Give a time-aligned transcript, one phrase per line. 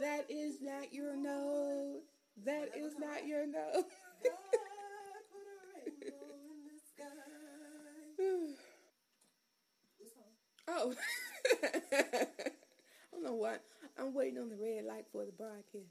[0.00, 2.02] That is not your note.
[2.44, 3.84] That is not your note.
[10.68, 10.94] oh.
[11.62, 12.26] I
[13.12, 13.62] don't know what.
[13.98, 15.86] I'm waiting on the red light for the broadcast.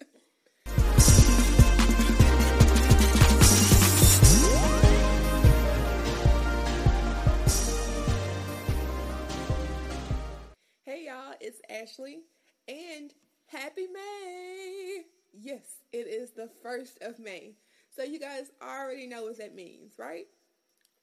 [12.97, 13.13] and
[13.47, 15.03] happy May.
[15.33, 15.63] Yes,
[15.93, 17.55] it is the 1st of May.
[17.95, 20.27] So you guys already know what that means, right?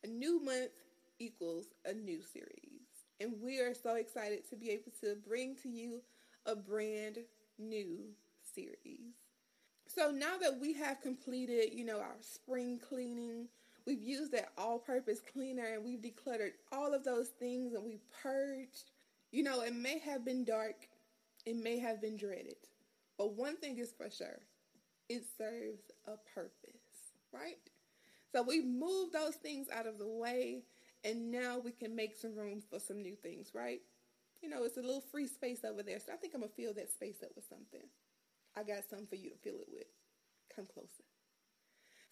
[0.04, 0.72] A new month
[1.20, 2.78] equals a new series.
[3.20, 6.02] And we are so excited to be able to bring to you
[6.46, 7.18] a brand
[7.58, 8.00] new
[8.54, 9.16] series.
[9.88, 13.48] So now that we have completed, you know, our spring cleaning,
[13.86, 18.92] we've used that all-purpose cleaner and we've decluttered all of those things and we've purged.
[19.32, 20.88] You know, it may have been dark,
[21.48, 22.58] it may have been dreaded,
[23.18, 24.42] but one thing is for sure,
[25.08, 27.56] it serves a purpose, right?
[28.34, 30.64] So we've moved those things out of the way
[31.06, 33.80] and now we can make some room for some new things, right?
[34.42, 36.00] You know, it's a little free space over there.
[36.00, 37.88] So I think I'm to fill that space up with something.
[38.58, 39.88] I got something for you to fill it with.
[40.54, 41.06] Come closer.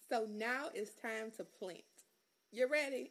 [0.08, 1.82] So now it's time to plant.
[2.52, 3.10] You ready?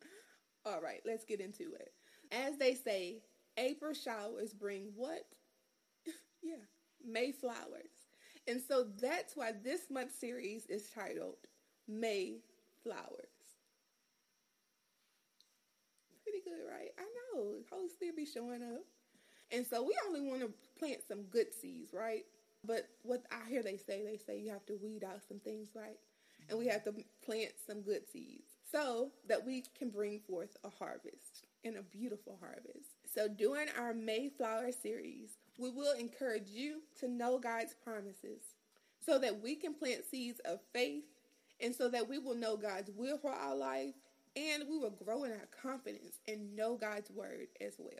[0.64, 1.92] All right, let's get into it.
[2.32, 3.22] As they say,
[3.58, 5.24] April showers bring what?
[6.42, 6.64] Yeah,
[7.04, 8.08] May flowers.
[8.48, 11.36] And so that's why this month's series is titled
[11.86, 12.38] May
[12.82, 13.28] Flowers.
[16.24, 16.90] Pretty good, right?
[16.98, 17.56] I know.
[17.70, 18.84] Holy Spirit be showing up.
[19.52, 22.24] And so we only want to plant some good seeds, right?
[22.64, 25.70] But what I hear they say, they say you have to weed out some things,
[25.74, 25.98] right?
[26.48, 26.94] And we have to
[27.24, 32.38] plant some good seeds so that we can bring forth a harvest and a beautiful
[32.40, 32.96] harvest.
[33.12, 38.40] So during our Mayflower series, we will encourage you to know God's promises
[39.04, 41.04] so that we can plant seeds of faith
[41.60, 43.94] and so that we will know God's will for our life
[44.36, 47.90] and we will grow in our confidence and know God's word as well.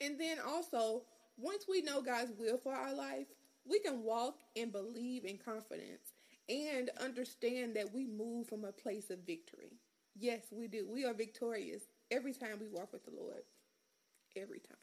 [0.00, 1.02] And then also,
[1.36, 3.26] once we know God's will for our life,
[3.68, 6.12] we can walk and believe in confidence
[6.48, 9.72] and understand that we move from a place of victory.
[10.18, 10.86] Yes, we do.
[10.88, 13.42] We are victorious every time we walk with the Lord.
[14.36, 14.76] Every time.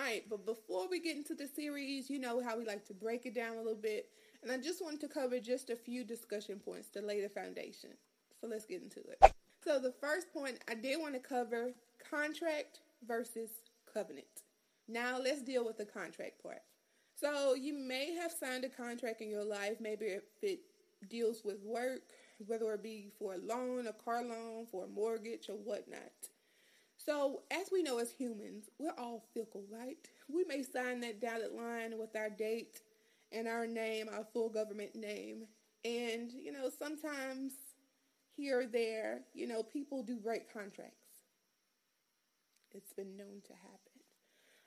[0.00, 2.94] All right, but before we get into the series, you know how we like to
[2.94, 4.08] break it down a little bit.
[4.42, 7.90] And I just wanted to cover just a few discussion points to lay the foundation.
[8.40, 9.34] So let's get into it.
[9.62, 11.72] So the first point I did want to cover
[12.10, 13.50] contract versus
[13.92, 14.24] covenant.
[14.88, 16.62] Now let's deal with the contract part.
[17.14, 20.60] So you may have signed a contract in your life, maybe if it
[21.10, 22.00] deals with work,
[22.46, 26.00] whether it be for a loan, a car loan, for a mortgage, or whatnot.
[27.06, 29.96] So, as we know as humans, we're all fickle, right?
[30.28, 32.82] We may sign that dotted line with our date
[33.32, 35.44] and our name, our full government name.
[35.84, 37.52] And, you know, sometimes
[38.36, 40.96] here or there, you know, people do break contracts.
[42.72, 43.78] It's been known to happen.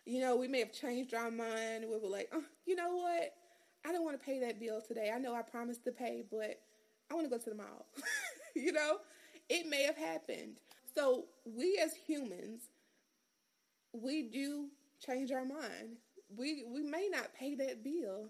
[0.06, 1.86] You know, we may have changed our mind.
[1.88, 3.34] We were like, oh, you know what?
[3.86, 5.12] I don't want to pay that bill today.
[5.14, 6.60] I know I promised to pay, but
[7.12, 7.86] I want to go to the mall.
[8.56, 8.98] you know,
[9.50, 10.58] it may have happened.
[10.94, 12.70] So we as humans,
[13.94, 14.68] we do
[15.06, 15.98] change our mind.
[16.36, 18.30] We we may not pay that bill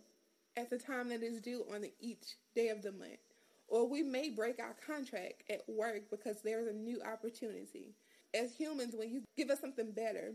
[0.55, 3.19] at the time that is due on each day of the month.
[3.67, 7.95] Or we may break our contract at work because there's a new opportunity.
[8.33, 10.33] As humans, when you give us something better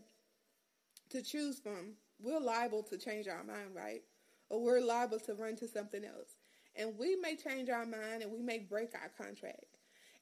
[1.11, 4.03] to choose from, we're liable to change our mind, right?
[4.51, 6.37] Or we're liable to run to something else.
[6.75, 9.78] And we may change our mind and we may break our contract.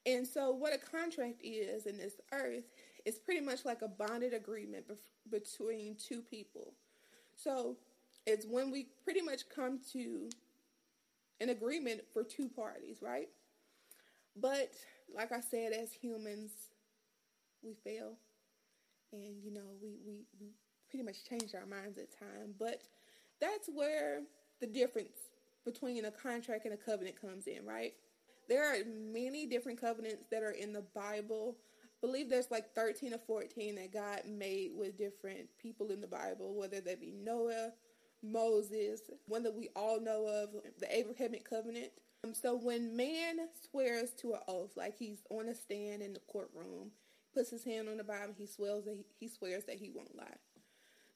[0.06, 2.64] And so, what a contract is in this earth
[3.04, 6.72] is pretty much like a bonded agreement bef- between two people.
[7.34, 7.76] So,
[8.24, 10.30] it's when we pretty much come to
[11.40, 13.28] an agreement for two parties, right?
[14.40, 14.72] But,
[15.14, 16.50] like I said, as humans,
[17.62, 18.12] we fail.
[19.12, 20.48] And, you know, we, we, we
[20.88, 22.54] pretty much change our minds at times.
[22.58, 22.82] But
[23.40, 24.22] that's where
[24.60, 25.18] the difference
[25.64, 27.94] between a contract and a covenant comes in, right?
[28.48, 31.56] There are many different covenants that are in the Bible.
[32.02, 36.06] I believe there's like 13 or 14 that God made with different people in the
[36.06, 37.72] Bible, whether they be Noah,
[38.22, 41.90] Moses, one that we all know of, the Abrahamic covenant.
[42.24, 43.38] Um, so when man
[43.70, 46.90] swears to an oath, like he's on a stand in the courtroom,
[47.34, 50.16] puts his hand on the Bible, he swears that he, he swears that he won't
[50.16, 50.36] lie.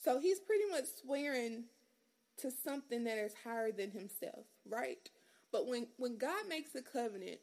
[0.02, 1.64] So he's pretty much swearing
[2.38, 5.10] to something that is higher than himself, right?
[5.52, 7.40] But when, when God makes a covenant,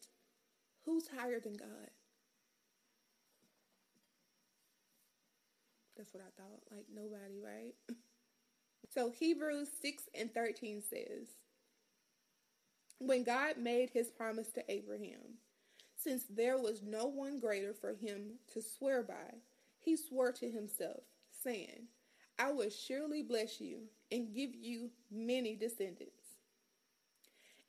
[0.86, 1.92] who's higher than God?
[5.98, 6.62] That's what I thought.
[6.72, 7.74] Like nobody, right?
[8.94, 11.28] So Hebrews 6 and 13 says,
[13.00, 15.40] When God made his promise to Abraham,
[15.96, 19.36] since there was no one greater for him to swear by,
[19.80, 21.04] he swore to himself,
[21.44, 21.88] saying,
[22.40, 23.82] I will surely bless you
[24.12, 26.17] and give you many descendants.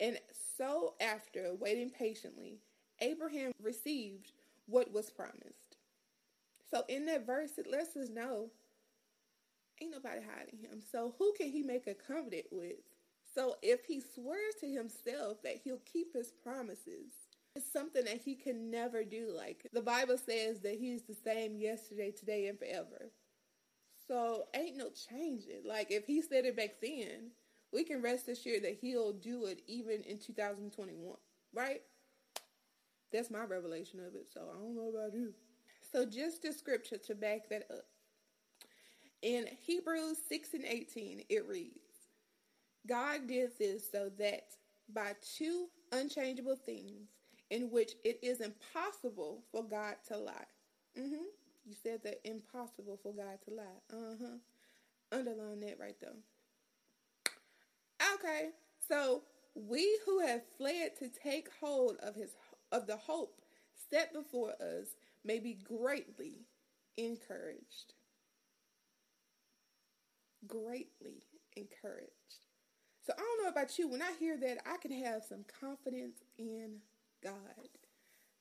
[0.01, 0.19] And
[0.57, 2.61] so, after waiting patiently,
[3.01, 4.33] Abraham received
[4.67, 5.77] what was promised.
[6.71, 8.51] So, in that verse, it lets us know
[9.81, 10.81] ain't nobody hiding him.
[10.93, 12.77] So, who can he make a covenant with?
[13.35, 18.35] So, if he swears to himself that he'll keep his promises, it's something that he
[18.35, 19.33] can never do.
[19.35, 23.11] Like the Bible says that he's the same yesterday, today, and forever.
[24.07, 25.63] So ain't no changing.
[25.67, 27.33] Like if he said it back then,
[27.73, 31.17] we can rest assured that he'll do it even in 2021,
[31.55, 31.83] right?
[33.13, 34.29] That's my revelation of it.
[34.33, 35.33] So I don't know about you.
[35.93, 37.87] So just the scripture to back that up.
[39.23, 41.79] In Hebrews 6 and 18, it reads,
[42.87, 44.45] God did this so that
[44.95, 47.09] by two unchangeable things,
[47.51, 50.33] in which it is impossible for God to lie.
[50.99, 51.25] Mm-hmm.
[51.67, 53.81] You said that impossible for God to lie.
[53.93, 55.19] Uh-huh.
[55.19, 56.11] Underline that right there.
[58.19, 58.51] Okay.
[58.89, 59.23] So
[59.55, 62.31] we who have fled to take hold of his
[62.73, 63.41] of the hope
[63.91, 64.89] set before us
[65.25, 66.47] may be greatly
[66.97, 67.95] encouraged.
[70.47, 71.25] Greatly
[71.57, 72.13] encouraged.
[73.07, 73.89] So I don't know about you.
[73.89, 76.77] When I hear that, I can have some confidence in
[77.23, 77.33] God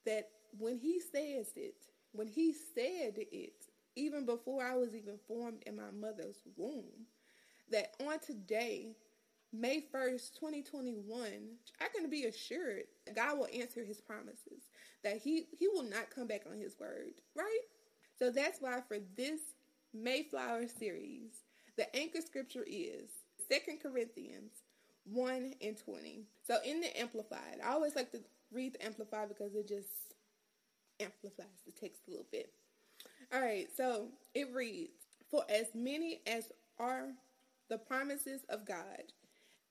[0.05, 1.75] that when He says it,
[2.11, 3.65] when He said it,
[3.95, 7.07] even before I was even formed in my mother's womb,
[7.71, 8.95] that on today,
[9.53, 11.27] May 1st, 2021,
[11.81, 12.83] I can be assured
[13.15, 14.69] God will answer his promises,
[15.03, 17.61] that he, he will not come back on his word, right?
[18.19, 19.39] So that's why for this
[19.93, 21.43] Mayflower series,
[21.77, 23.09] the anchor scripture is
[23.49, 24.51] 2 Corinthians
[25.05, 26.23] 1 and 20.
[26.45, 28.19] So in the Amplified, I always like to
[28.51, 30.13] read the Amplified because it just
[30.99, 32.51] amplifies the text a little bit.
[33.33, 34.91] All right, so it reads
[35.29, 37.09] For as many as are
[37.69, 39.03] the promises of God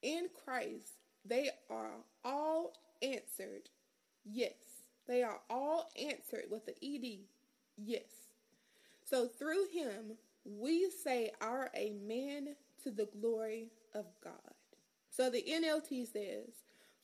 [0.02, 0.92] in Christ,
[1.24, 1.92] they are
[2.24, 2.72] all
[3.02, 3.70] answered.
[4.24, 4.54] Yes.
[5.06, 7.20] They are all answered with the ED.
[7.76, 8.10] Yes.
[9.04, 14.32] So through him, we say our amen to the glory of God.
[15.10, 16.50] So the NLT says,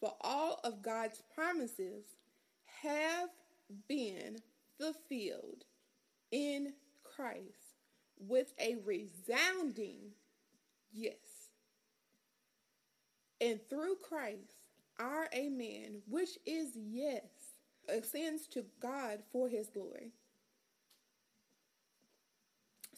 [0.00, 2.04] for all of God's promises
[2.82, 3.28] have
[3.88, 4.38] been
[4.78, 5.64] fulfilled
[6.30, 6.72] in
[7.04, 7.76] Christ
[8.18, 10.12] with a resounding
[10.92, 11.14] yes.
[13.42, 17.24] And through Christ, our amen, which is yes,
[17.88, 20.12] ascends to God for his glory.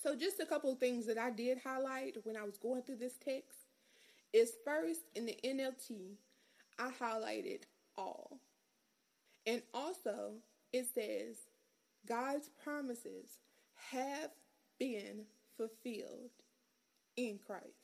[0.03, 2.99] So, just a couple of things that I did highlight when I was going through
[2.99, 3.57] this text
[4.35, 6.17] is first in the NLT,
[6.79, 7.63] I highlighted
[7.97, 8.39] all.
[9.47, 10.33] And also,
[10.75, 11.37] it says,
[12.07, 13.39] God's promises
[13.91, 14.31] have
[14.79, 15.25] been
[15.57, 16.33] fulfilled
[17.17, 17.84] in Christ.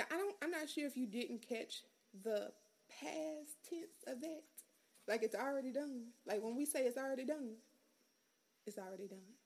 [0.00, 1.82] Now, I don't I'm not sure if you didn't catch
[2.24, 2.50] the
[2.88, 4.44] past tense of that.
[5.06, 6.06] Like it's already done.
[6.26, 7.56] Like when we say it's already done,
[8.66, 9.36] it's already done.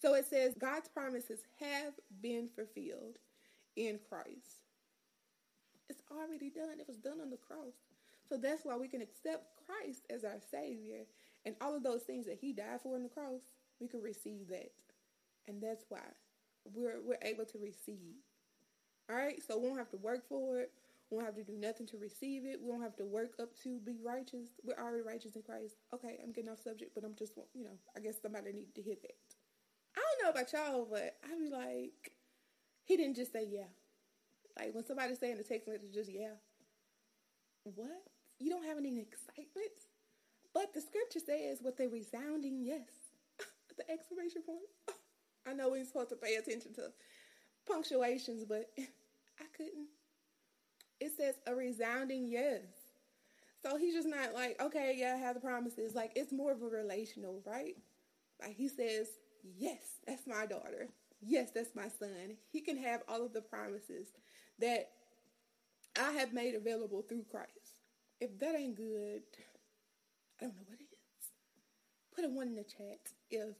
[0.00, 3.16] So it says God's promises have been fulfilled
[3.74, 4.62] in Christ.
[5.88, 6.78] It's already done.
[6.78, 7.74] It was done on the cross.
[8.28, 11.06] So that's why we can accept Christ as our Savior
[11.44, 13.40] and all of those things that He died for on the cross.
[13.80, 14.70] We can receive that,
[15.48, 16.06] and that's why
[16.72, 18.14] we're we're able to receive.
[19.10, 20.70] All right, so we don't have to work for it.
[21.10, 22.60] We don't have to do nothing to receive it.
[22.60, 24.48] We don't have to work up to be righteous.
[24.62, 25.76] We're already righteous in Christ.
[25.94, 28.82] Okay, I'm getting off subject, but I'm just, you know, I guess somebody needed to
[28.82, 29.16] hear that.
[29.96, 32.12] I don't know about y'all, but I be like,
[32.84, 33.72] he didn't just say yeah.
[34.58, 36.36] Like when somebody's saying the text message, just yeah.
[37.64, 38.02] What?
[38.38, 39.88] You don't have any excitement?
[40.52, 42.88] But the scripture says with a resounding yes.
[43.76, 44.68] the exclamation point.
[45.48, 46.92] I know we're supposed to pay attention to
[47.68, 49.88] punctuations, but I couldn't.
[51.00, 52.62] It says a resounding yes.
[53.62, 55.94] So he's just not like, okay, yeah, I have the promises.
[55.94, 57.76] Like it's more of a relational, right?
[58.40, 59.08] Like he says,
[59.56, 60.88] yes, that's my daughter.
[61.20, 62.36] Yes, that's my son.
[62.50, 64.08] He can have all of the promises
[64.60, 64.90] that
[66.00, 67.50] I have made available through Christ.
[68.20, 69.22] If that ain't good,
[70.40, 71.30] I don't know what it is.
[72.14, 73.56] Put a one in the chat if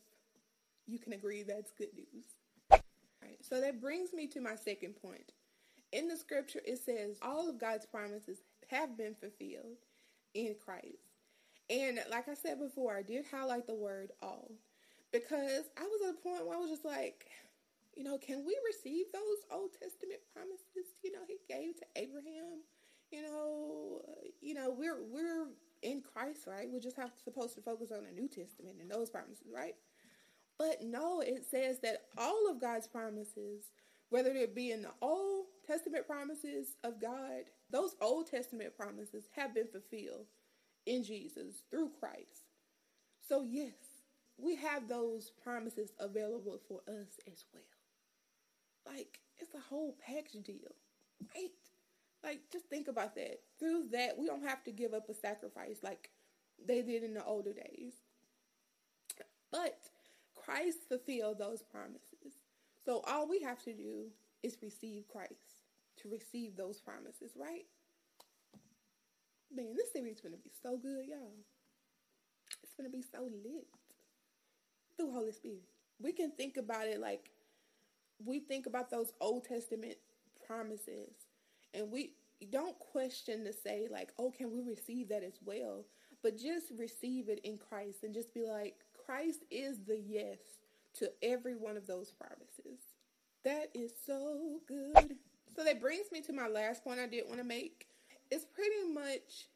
[0.86, 2.37] you can agree that's good news.
[3.48, 5.32] So that brings me to my second point.
[5.92, 9.78] In the scripture, it says all of God's promises have been fulfilled
[10.34, 11.08] in Christ.
[11.70, 14.50] And like I said before, I did highlight the word all
[15.12, 17.26] because I was at a point where I was just like,
[17.96, 20.92] You know, can we receive those Old Testament promises?
[21.02, 22.62] You know, He gave to Abraham.
[23.10, 24.02] You know,
[24.42, 25.46] you know, we're we're
[25.82, 26.68] in Christ, right?
[26.70, 29.74] We're just have supposed to focus on the New Testament and those promises, right?
[30.58, 33.70] But no, it says that all of God's promises,
[34.10, 39.54] whether it be in the Old Testament promises of God, those Old Testament promises have
[39.54, 40.26] been fulfilled
[40.86, 42.48] in Jesus through Christ.
[43.28, 43.74] So, yes,
[44.38, 47.62] we have those promises available for us as well.
[48.94, 50.74] Like, it's a whole package deal,
[51.34, 51.50] right?
[52.24, 53.40] Like, just think about that.
[53.60, 56.10] Through that, we don't have to give up a sacrifice like
[56.66, 57.92] they did in the older days.
[59.52, 59.78] But
[60.48, 62.40] Christ fulfilled those promises.
[62.86, 64.06] So all we have to do
[64.42, 65.34] is receive Christ
[66.02, 67.66] to receive those promises, right?
[69.54, 71.36] Man, this series is going to be so good, y'all.
[72.62, 73.66] It's going to be so lit
[74.96, 75.64] through Holy Spirit.
[76.00, 77.30] We can think about it like
[78.24, 79.96] we think about those Old Testament
[80.46, 81.10] promises
[81.74, 82.14] and we
[82.50, 85.84] don't question to say like, "Oh, can we receive that as well?"
[86.22, 88.76] But just receive it in Christ and just be like,
[89.08, 90.38] Christ is the yes
[90.98, 92.78] to every one of those promises.
[93.42, 95.16] That is so good.
[95.56, 97.86] So that brings me to my last point I did want to make.
[98.30, 99.48] It's pretty much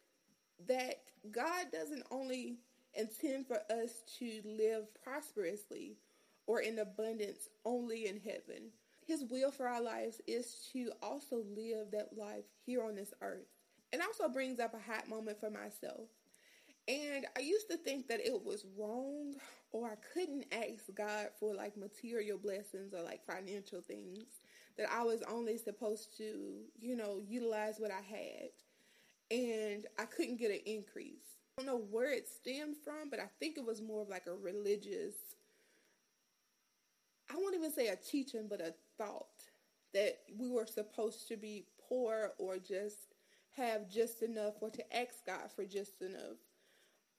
[0.68, 2.60] that God doesn't only
[2.94, 5.98] intend for us to live prosperously
[6.46, 8.70] or in abundance only in heaven.
[9.04, 13.48] His will for our lives is to also live that life here on this earth.
[13.92, 16.08] It also brings up a hot moment for myself.
[16.88, 19.34] And I used to think that it was wrong
[19.70, 24.24] or I couldn't ask God for like material blessings or like financial things.
[24.76, 28.50] That I was only supposed to, you know, utilize what I had.
[29.30, 31.38] And I couldn't get an increase.
[31.58, 34.26] I don't know where it stemmed from, but I think it was more of like
[34.26, 35.14] a religious,
[37.30, 39.26] I won't even say a teaching, but a thought
[39.92, 43.14] that we were supposed to be poor or just
[43.56, 46.38] have just enough or to ask God for just enough.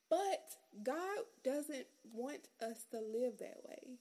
[0.09, 3.97] But God doesn't want us to live that way.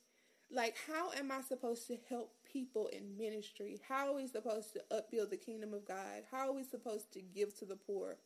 [0.51, 3.81] Like, how am I supposed to help people in ministry?
[3.89, 6.25] How are we supposed to upbuild the kingdom of God?
[6.31, 8.19] How are we supposed to give to the poor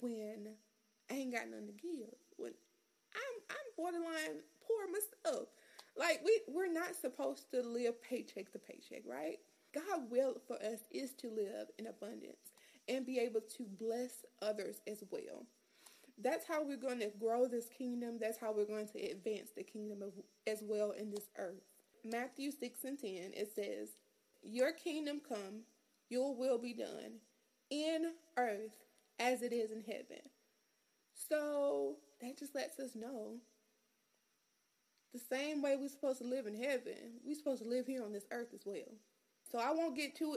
[0.00, 0.48] when
[1.10, 2.14] I ain't got nothing to give?
[2.36, 2.52] When
[3.14, 5.48] I'm I'm borderline poor myself.
[5.96, 9.38] Like we we're not supposed to live paycheck to paycheck, right?
[9.74, 12.52] God will for us is to live in abundance
[12.88, 15.46] and be able to bless others as well.
[16.18, 18.18] That's how we're going to grow this kingdom.
[18.20, 20.12] That's how we're going to advance the kingdom of,
[20.46, 21.62] as well in this earth.
[22.04, 23.88] Matthew 6 and 10, it says,
[24.42, 25.62] Your kingdom come,
[26.08, 27.20] your will be done
[27.70, 28.72] in earth
[29.18, 30.22] as it is in heaven.
[31.14, 33.36] So that just lets us know
[35.12, 38.12] the same way we're supposed to live in heaven, we're supposed to live here on
[38.12, 38.94] this earth as well.
[39.50, 40.36] So I won't get too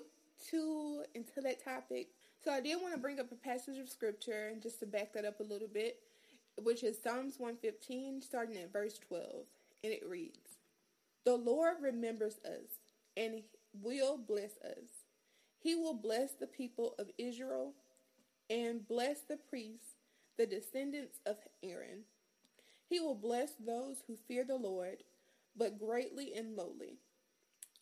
[0.50, 2.10] too into that topic
[2.46, 5.14] so I did want to bring up a passage of scripture and just to back
[5.14, 5.98] that up a little bit,
[6.62, 9.26] which is Psalms 115, starting at verse 12.
[9.84, 10.60] And it reads
[11.26, 12.82] The Lord remembers us
[13.18, 13.42] and
[13.82, 15.06] will bless us.
[15.58, 17.74] He will bless the people of Israel
[18.48, 19.96] and bless the priests,
[20.38, 22.04] the descendants of Aaron.
[22.88, 24.98] He will bless those who fear the Lord,
[25.58, 27.00] but greatly and lowly.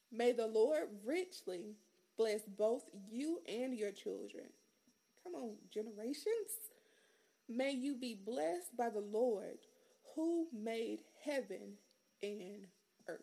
[0.09, 1.75] May the Lord richly
[2.17, 4.45] bless both you and your children.
[5.23, 6.71] Come on, generations.
[7.49, 9.59] May you be blessed by the Lord
[10.15, 11.73] who made heaven
[12.21, 12.67] and
[13.07, 13.21] earth.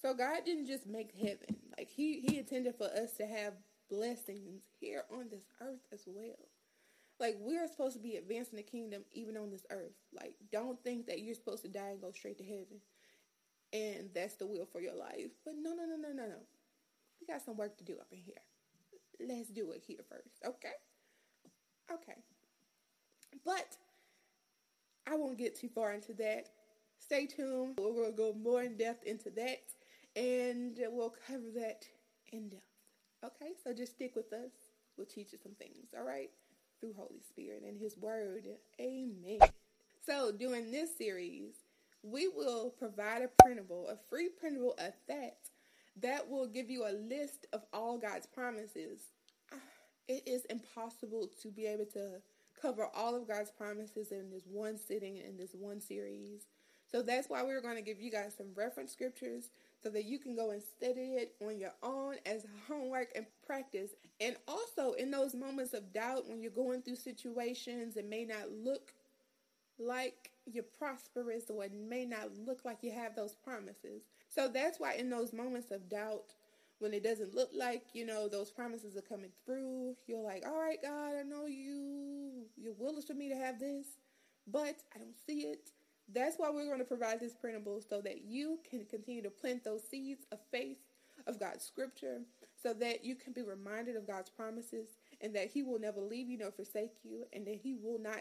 [0.00, 1.56] So God didn't just make heaven.
[1.78, 3.54] Like he he intended for us to have
[3.90, 6.48] blessings here on this earth as well.
[7.20, 9.94] Like we're supposed to be advancing the kingdom even on this earth.
[10.12, 12.80] Like don't think that you're supposed to die and go straight to heaven.
[13.72, 15.30] And that's the will for your life.
[15.44, 16.40] But no, no, no, no, no, no.
[17.26, 18.42] We got some work to do up in here.
[19.26, 20.74] Let's do it here first, okay?
[21.90, 22.18] Okay.
[23.44, 23.76] But
[25.10, 26.50] I won't get too far into that.
[26.98, 27.78] Stay tuned.
[27.78, 29.62] We're going to go more in depth into that
[30.16, 31.86] and we'll cover that
[32.32, 32.62] in depth.
[33.24, 33.52] Okay?
[33.62, 34.50] So just stick with us.
[34.96, 36.30] We'll teach you some things, all right?
[36.80, 38.46] Through Holy Spirit and His Word.
[38.80, 39.38] Amen.
[40.04, 41.54] So during this series,
[42.02, 45.38] we will provide a printable, a free printable of that
[46.00, 49.00] that will give you a list of all God's promises.
[49.52, 49.56] Ah,
[50.08, 52.20] it is impossible to be able to
[52.60, 56.46] cover all of God's promises in this one sitting in this one series.
[56.90, 59.50] So that's why we're going to give you guys some reference scriptures
[59.82, 63.90] so that you can go and study it on your own as homework and practice.
[64.20, 68.50] And also in those moments of doubt when you're going through situations that may not
[68.50, 68.92] look
[69.78, 74.02] like you're prosperous or it may not look like you have those promises.
[74.28, 76.34] So that's why in those moments of doubt,
[76.78, 80.58] when it doesn't look like, you know, those promises are coming through, you're like, all
[80.58, 83.86] right, God, I know you, your will is for me to have this,
[84.46, 85.70] but I don't see it.
[86.12, 89.64] That's why we're going to provide this printable so that you can continue to plant
[89.64, 90.78] those seeds of faith
[91.26, 92.20] of God's scripture
[92.62, 94.88] so that you can be reminded of God's promises
[95.20, 98.20] and that He will never leave you nor forsake you and that He will not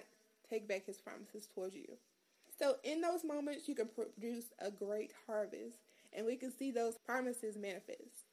[0.49, 1.97] take back His promises towards you.
[2.57, 5.77] So, in those moments, you can produce a great harvest
[6.11, 8.27] and we can see those promises manifest.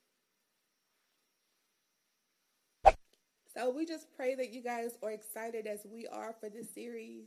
[3.54, 7.24] So, we just pray that you guys are excited as we are for this series.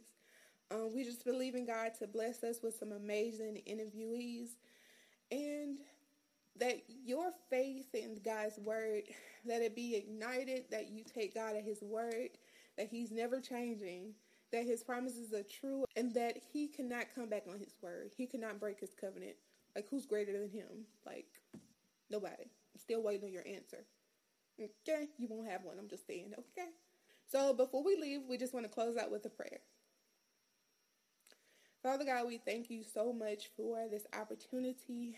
[0.71, 4.49] Um, we just believe in God to bless us with some amazing interviewees
[5.31, 5.77] and
[6.59, 9.03] that your faith in God's word,
[9.45, 12.29] that it be ignited, that you take God at his word,
[12.77, 14.13] that he's never changing,
[14.53, 18.11] that his promises are true, and that he cannot come back on his word.
[18.15, 19.35] He cannot break his covenant.
[19.75, 20.85] Like, who's greater than him?
[21.05, 21.25] Like,
[22.09, 22.43] nobody.
[22.43, 23.83] I'm still waiting on your answer.
[24.61, 25.09] Okay?
[25.17, 25.77] You won't have one.
[25.79, 26.69] I'm just saying, okay?
[27.29, 29.59] So, before we leave, we just want to close out with a prayer.
[31.81, 35.17] Father God, we thank you so much for this opportunity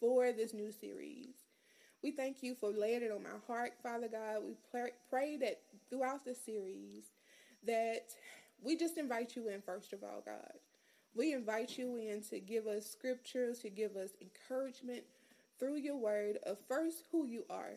[0.00, 1.34] for this new series.
[2.02, 4.42] We thank you for laying it on my heart, Father God.
[4.46, 4.54] We
[5.10, 7.04] pray that throughout the series
[7.66, 8.08] that
[8.64, 10.58] we just invite you in first of all, God.
[11.14, 15.04] We invite you in to give us scriptures, to give us encouragement
[15.60, 17.74] through your word of first who you are.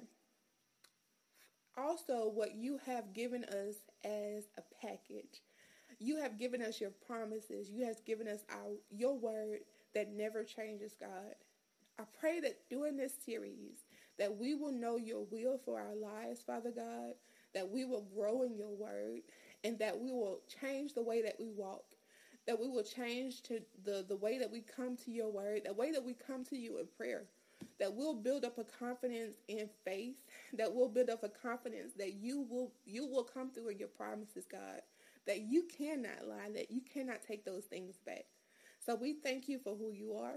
[1.77, 5.44] Also, what you have given us as a package.
[6.00, 7.70] You have given us your promises.
[7.70, 9.60] You have given us our your word
[9.94, 11.36] that never changes, God.
[12.00, 13.86] I pray that during this series
[14.17, 17.13] that we will know your will for our lives, Father God,
[17.53, 19.22] that we will grow in your word,
[19.67, 21.83] and that we will change the way that we walk,
[22.45, 25.74] that we will change to the, the way that we come to your word, the
[25.74, 27.25] way that we come to you in prayer,
[27.77, 30.15] that we'll build up a confidence in faith,
[30.53, 33.89] that we'll build up a confidence that you will you will come through in your
[33.89, 34.81] promises, God,
[35.25, 38.24] that you cannot lie, that you cannot take those things back.
[38.85, 40.35] So we thank you for who you are.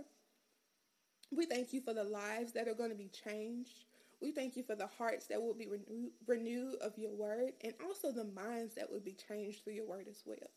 [1.30, 3.84] We thank you for the lives that are going to be changed.
[4.20, 7.72] We thank you for the hearts that will be renew- renewed of your word and
[7.84, 10.50] also the minds that will be changed through your word as well.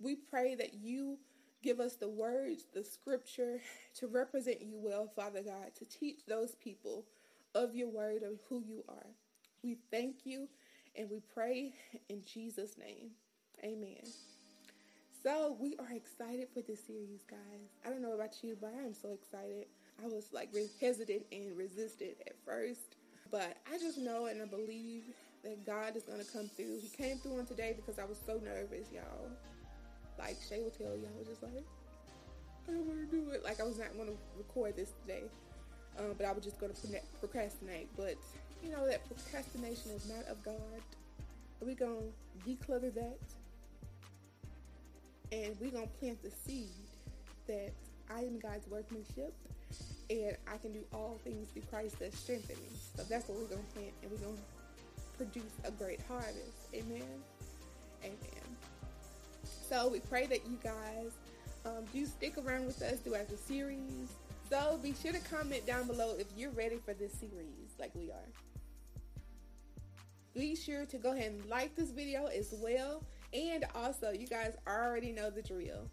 [0.00, 1.18] We pray that you
[1.62, 3.60] give us the words, the scripture
[3.96, 7.06] to represent you well, Father God, to teach those people
[7.54, 9.06] of your word of who you are.
[9.62, 10.48] We thank you
[10.96, 11.72] and we pray
[12.08, 13.10] in Jesus' name.
[13.64, 14.04] Amen.
[15.22, 17.70] So, we are excited for this series, guys.
[17.84, 19.66] I don't know about you, but I am so excited.
[20.02, 22.94] I was like hesitant and resistant at first,
[23.30, 25.04] but I just know and I believe
[25.44, 26.78] that God is going to come through.
[26.80, 29.30] He came through on today because I was so nervous, y'all.
[30.18, 31.64] Like Shay will tell you, I was just like,
[32.68, 33.44] I don't want to do it.
[33.44, 35.24] Like I was not going to record this today,
[35.98, 37.88] um, but I was just going to procrastinate.
[37.96, 38.16] But
[38.62, 40.82] you know that procrastination is not of God.
[41.60, 42.12] We're going
[42.44, 43.18] to declutter that,
[45.32, 46.68] and we're going to plant the seed
[47.46, 47.72] that
[48.10, 49.34] I am God's workmanship
[50.10, 52.70] and I can do all things through Christ that strengthen me.
[52.96, 54.38] So that's what we're to plant, and we're to
[55.16, 56.68] produce a great harvest.
[56.74, 57.02] Amen.
[58.04, 58.56] Amen.
[59.68, 61.12] So we pray that you guys
[61.66, 64.12] um, do stick around with us throughout the series.
[64.48, 68.10] So be sure to comment down below if you're ready for this series, like we
[68.10, 68.28] are.
[70.34, 73.02] Be sure to go ahead and like this video as well.
[73.34, 75.90] And also, you guys already know the drill.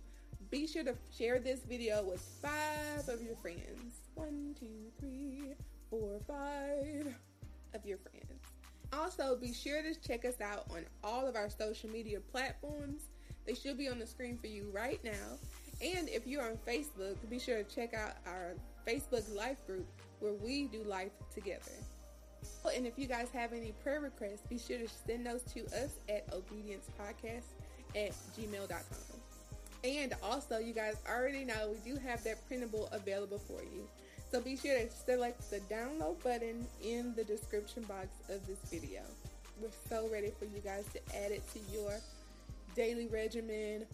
[0.51, 4.01] Be sure to share this video with five of your friends.
[4.13, 5.53] One, two, three,
[5.89, 7.13] four, five
[7.73, 8.41] of your friends.
[8.93, 13.09] Also, be sure to check us out on all of our social media platforms.
[13.45, 15.37] They should be on the screen for you right now.
[15.81, 18.53] And if you're on Facebook, be sure to check out our
[18.87, 19.85] Facebook life group
[20.19, 21.71] where we do life together.
[22.75, 25.99] And if you guys have any prayer requests, be sure to send those to us
[26.07, 27.43] at obediencepodcast
[27.95, 29.14] at gmail.com.
[29.85, 33.87] And also, you guys already know we do have that printable available for you.
[34.31, 39.01] So be sure to select the download button in the description box of this video.
[39.61, 41.93] We're so ready for you guys to add it to your
[42.75, 43.85] daily regimen.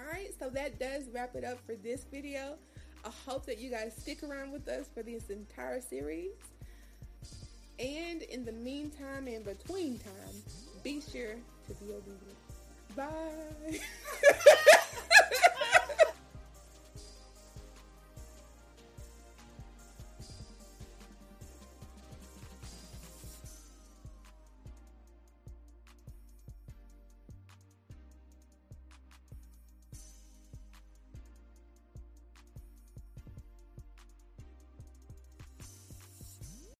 [0.00, 2.56] Alright, so that does wrap it up for this video.
[3.04, 6.32] I hope that you guys stick around with us for this entire series.
[7.78, 10.42] And in the meantime and between time,
[10.82, 11.36] be sure
[11.68, 12.36] to be obedient.
[12.96, 13.78] Bye.